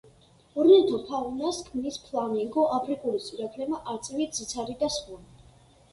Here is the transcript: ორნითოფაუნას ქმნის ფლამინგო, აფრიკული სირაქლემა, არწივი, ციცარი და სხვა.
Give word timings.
ორნითოფაუნას 0.61 1.59
ქმნის 1.67 1.99
ფლამინგო, 2.07 2.63
აფრიკული 2.79 3.23
სირაქლემა, 3.27 3.83
არწივი, 3.95 4.29
ციცარი 4.39 4.79
და 4.83 4.91
სხვა. 4.99 5.21